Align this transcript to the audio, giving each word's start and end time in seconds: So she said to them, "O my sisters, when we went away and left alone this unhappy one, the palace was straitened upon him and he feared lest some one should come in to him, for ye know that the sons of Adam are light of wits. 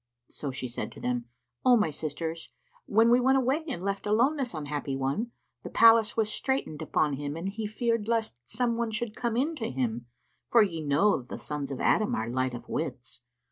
So 0.29 0.49
she 0.49 0.67
said 0.67 0.91
to 0.93 0.99
them, 0.99 1.25
"O 1.63 1.77
my 1.77 1.91
sisters, 1.91 2.49
when 2.87 3.11
we 3.11 3.19
went 3.19 3.37
away 3.37 3.63
and 3.67 3.83
left 3.83 4.07
alone 4.07 4.35
this 4.35 4.55
unhappy 4.55 4.95
one, 4.95 5.29
the 5.61 5.69
palace 5.69 6.17
was 6.17 6.31
straitened 6.33 6.81
upon 6.81 7.17
him 7.17 7.35
and 7.37 7.47
he 7.49 7.67
feared 7.67 8.07
lest 8.07 8.33
some 8.43 8.77
one 8.77 8.89
should 8.89 9.15
come 9.15 9.37
in 9.37 9.55
to 9.57 9.69
him, 9.69 10.07
for 10.49 10.63
ye 10.63 10.81
know 10.81 11.19
that 11.19 11.29
the 11.29 11.37
sons 11.37 11.69
of 11.71 11.79
Adam 11.79 12.15
are 12.15 12.31
light 12.31 12.55
of 12.55 12.67
wits. 12.67 13.19